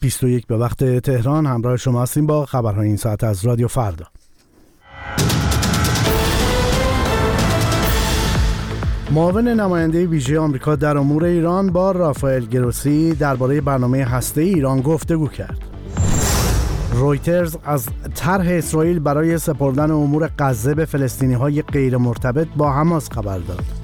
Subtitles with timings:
[0.00, 4.06] 21 به وقت تهران همراه شما هستیم با خبرهای این ساعت از رادیو فردا
[9.10, 15.28] معاون نماینده ویژه آمریکا در امور ایران با رافائل گروسی درباره برنامه هسته ایران گفتگو
[15.28, 15.58] کرد.
[16.92, 23.12] رویترز از طرح اسرائیل برای سپردن امور غزه به فلسطینی های غیر مرتبط با حماس
[23.12, 23.77] خبر داد.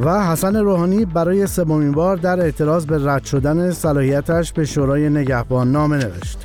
[0.00, 5.72] و حسن روحانی برای سومین بار در اعتراض به رد شدن صلاحیتش به شورای نگهبان
[5.72, 6.38] نامه نوشت.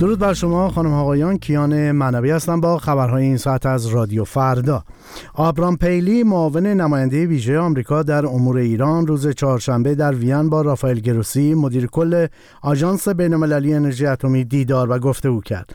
[0.00, 4.84] درود بر شما خانم آقایان کیان معنوی هستم با خبرهای این ساعت از رادیو فردا
[5.34, 10.98] آبرام پیلی معاون نماینده ویژه آمریکا در امور ایران روز چهارشنبه در وین با رافائل
[10.98, 12.26] گروسی مدیر کل
[12.62, 15.74] آژانس بینالمللی انرژی اتمی دیدار و گفتگو کرد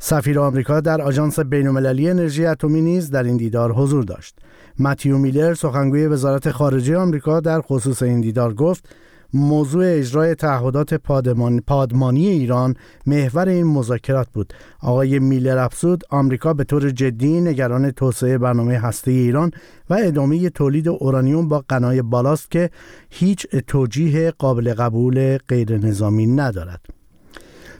[0.00, 4.38] سفیر آمریکا در آژانس بینالمللی انرژی اتمی نیز در این دیدار حضور داشت.
[4.78, 8.88] متیو میلر سخنگوی وزارت خارجه آمریکا در خصوص این دیدار گفت
[9.34, 12.74] موضوع اجرای تعهدات پادمان، پادمانی ایران
[13.06, 14.52] محور این مذاکرات بود.
[14.82, 19.50] آقای میلر افزود آمریکا به طور جدی نگران توسعه برنامه هسته ایران
[19.90, 22.70] و ادامه تولید اورانیوم با قنای بالاست که
[23.10, 26.97] هیچ توجیه قابل قبول غیر نظامی ندارد.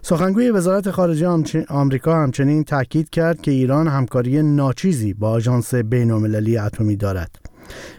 [0.02, 1.28] سخنگوی وزارت خارجه
[1.68, 7.30] آمریکا همچنین تاکید کرد که ایران همکاری ناچیزی با آژانس بین‌المللی اتمی دارد.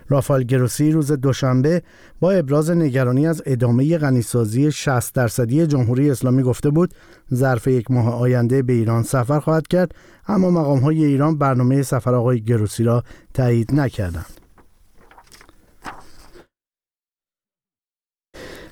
[0.10, 1.82] رافال گروسی روز دوشنبه
[2.20, 6.94] با ابراز نگرانی از ادامه غنیسازی 60 درصدی جمهوری اسلامی گفته بود
[7.34, 9.92] ظرف یک ماه آینده به ایران سفر خواهد کرد
[10.28, 14.39] اما مقام های ایران برنامه سفر آقای گروسی را تایید نکردند.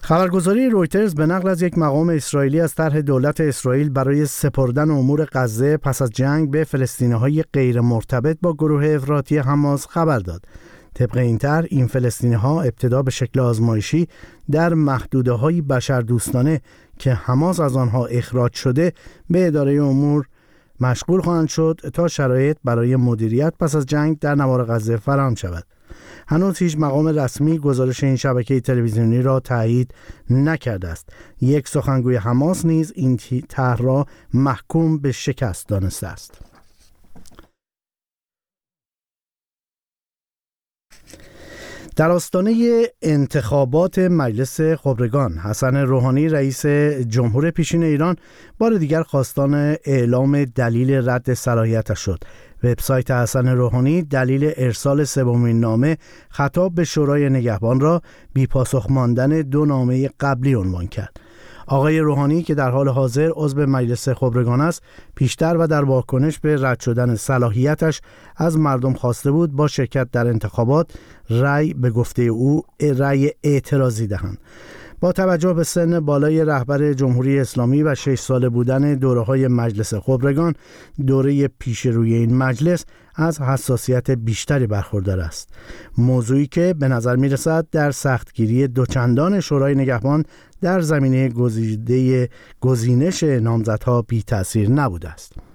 [0.07, 5.27] خبرگزاری رویترز به نقل از یک مقام اسرائیلی از طرح دولت اسرائیل برای سپردن امور
[5.33, 10.45] غزه پس از جنگ به فلسطینی های غیر مرتبط با گروه افراطی حماس خبر داد.
[10.93, 14.07] طبق این طرح این فلسطینی ها ابتدا به شکل آزمایشی
[14.51, 16.61] در محدوده های بشردوستانه
[16.99, 18.93] که حماس از آنها اخراج شده
[19.29, 20.25] به اداره امور
[20.79, 25.63] مشغول خواهند شد تا شرایط برای مدیریت پس از جنگ در نوار غزه فراهم شود.
[26.27, 29.93] هنوز هیچ مقام رسمی گزارش این شبکه تلویزیونی را تایید
[30.29, 31.09] نکرده است.
[31.41, 33.17] یک سخنگوی حماس نیز این
[33.49, 36.41] طرح را محکوم به شکست دانسته است.
[41.97, 46.65] در آستانه انتخابات مجلس خبرگان حسن روحانی رئیس
[47.07, 48.15] جمهور پیشین ایران
[48.57, 49.53] بار دیگر خواستان
[49.85, 52.19] اعلام دلیل رد صلاحیتش شد.
[52.63, 55.97] وبسایت حسن روحانی دلیل ارسال سومین نامه
[56.29, 58.01] خطاب به شورای نگهبان را
[58.33, 61.19] بی پاسخ ماندن دو نامه قبلی عنوان کرد.
[61.67, 64.83] آقای روحانی که در حال حاضر عضو مجلس خبرگان است
[65.15, 68.01] پیشتر و در واکنش به رد شدن صلاحیتش
[68.35, 70.91] از مردم خواسته بود با شرکت در انتخابات
[71.29, 74.37] رأی به گفته او رأی اعتراضی دهند.
[74.99, 79.93] با توجه به سن بالای رهبر جمهوری اسلامی و شش ساله بودن دوره های مجلس
[79.93, 80.53] خبرگان
[81.07, 82.85] دوره پیش روی این مجلس
[83.15, 85.49] از حساسیت بیشتری برخوردار است.
[85.97, 90.23] موضوعی که به نظر می رسد در سختگیری دوچندان شورای نگهبان
[90.61, 91.29] در زمینه
[92.59, 95.46] گزینش نامزدها بی تاثیر نبوده است.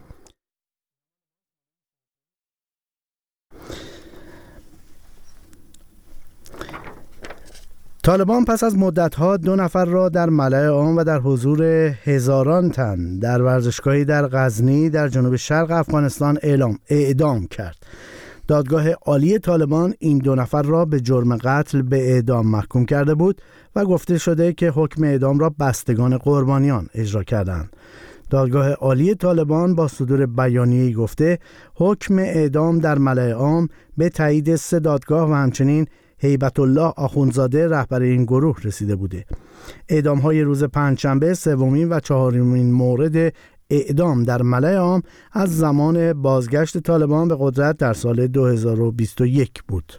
[8.04, 11.62] طالبان پس از مدتها دو نفر را در ملع عام و در حضور
[12.04, 17.76] هزاران تن در ورزشگاهی در غزنی در جنوب شرق افغانستان اعلام اعدام کرد.
[18.48, 23.42] دادگاه عالی طالبان این دو نفر را به جرم قتل به اعدام محکوم کرده بود
[23.76, 27.76] و گفته شده که حکم اعدام را بستگان قربانیان اجرا کردند.
[28.30, 31.38] دادگاه عالی طالبان با صدور بیانیه‌ای گفته
[31.74, 35.86] حکم اعدام در ملع عام به تایید سه دادگاه و همچنین
[36.22, 39.24] هیبت الله آخونزاده رهبر این گروه رسیده بوده.
[39.88, 43.34] اعدام های روز پنجشنبه سومین و چهارمین مورد
[43.70, 49.92] اعدام در ملع عام از زمان بازگشت طالبان به قدرت در سال 2021 بود.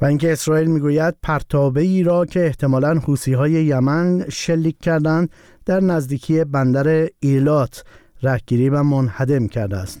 [0.00, 5.30] و اینکه اسرائیل می‌گوید پرتابه ای را که احتمالا حوسی های یمن شلیک کردند
[5.64, 7.84] در نزدیکی بندر ایلات
[8.22, 10.00] رهگیری و منهدم کرده است.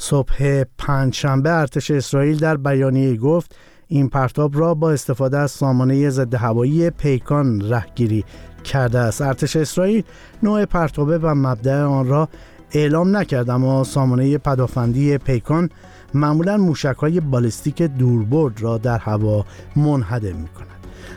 [0.00, 3.54] صبح پنجشنبه ارتش اسرائیل در بیانیه گفت
[3.88, 8.24] این پرتاب را با استفاده از سامانه ضد هوایی پیکان رهگیری
[8.64, 9.22] کرده است.
[9.22, 10.02] ارتش اسرائیل
[10.42, 12.28] نوع پرتابه و مبدع آن را
[12.72, 15.70] اعلام نکرد اما سامانه پدافندی پیکان
[16.14, 19.44] معمولا موشک های بالستیک دوربرد را در هوا
[19.76, 20.68] منهدم می کند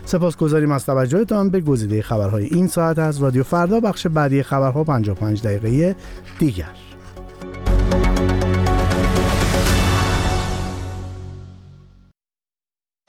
[0.06, 4.84] سپاس گذاریم از توجهتان به گزیده خبرهای این ساعت از رادیو فردا بخش بعدی خبرها
[4.84, 5.96] 55 دقیقه
[6.40, 6.91] دیگر.